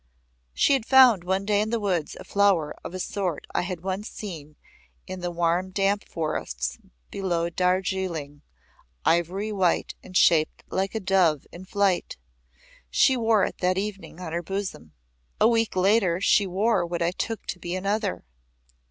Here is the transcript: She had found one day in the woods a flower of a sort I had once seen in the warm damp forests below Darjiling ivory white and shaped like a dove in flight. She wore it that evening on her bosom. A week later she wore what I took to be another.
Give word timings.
She 0.55 0.73
had 0.73 0.83
found 0.87 1.23
one 1.23 1.45
day 1.45 1.61
in 1.61 1.69
the 1.69 1.79
woods 1.79 2.17
a 2.19 2.23
flower 2.23 2.73
of 2.83 2.95
a 2.95 2.99
sort 2.99 3.45
I 3.53 3.61
had 3.61 3.81
once 3.81 4.09
seen 4.09 4.55
in 5.05 5.19
the 5.19 5.29
warm 5.29 5.69
damp 5.69 6.09
forests 6.09 6.79
below 7.11 7.51
Darjiling 7.51 8.41
ivory 9.05 9.51
white 9.51 9.93
and 10.01 10.17
shaped 10.17 10.63
like 10.71 10.95
a 10.95 10.99
dove 10.99 11.45
in 11.51 11.65
flight. 11.65 12.17
She 12.89 13.15
wore 13.15 13.43
it 13.45 13.59
that 13.59 13.77
evening 13.77 14.19
on 14.19 14.33
her 14.33 14.41
bosom. 14.41 14.93
A 15.39 15.47
week 15.47 15.75
later 15.75 16.19
she 16.19 16.47
wore 16.47 16.83
what 16.83 17.03
I 17.03 17.11
took 17.11 17.45
to 17.45 17.59
be 17.59 17.75
another. 17.75 18.25